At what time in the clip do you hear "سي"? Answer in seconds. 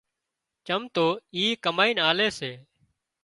2.39-2.51